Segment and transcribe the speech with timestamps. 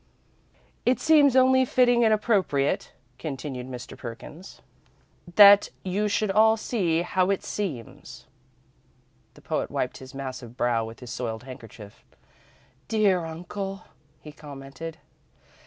[0.83, 3.95] "'It seems only fitting and appropriate,'" continued Mr.
[3.95, 4.59] Perkins,
[5.35, 8.25] "'that you should all see how it seems.'"
[9.35, 12.03] The poet wiped his massive brow with his soiled handkerchief.
[12.87, 13.83] "Dear uncle!"
[14.19, 14.97] he commented.